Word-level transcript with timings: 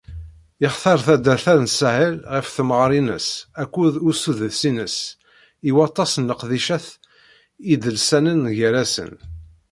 Yextar 0.63 0.99
taddart-a 1.05 1.53
n 1.63 1.67
Saḥel 1.77 2.15
ɣef 2.33 2.47
temɣer-ines 2.55 3.27
akked 3.61 3.93
usuddes-ines 4.09 4.95
i 5.67 5.71
waṭas 5.75 6.13
n 6.17 6.27
leqdicat 6.29 6.87
idelsanen 7.73 8.41
gar-asen. 8.57 9.13